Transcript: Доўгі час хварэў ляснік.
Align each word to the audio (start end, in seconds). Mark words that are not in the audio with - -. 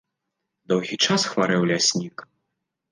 Доўгі 0.73 0.95
час 1.09 1.21
хварэў 1.35 1.61
ляснік. 1.75 2.27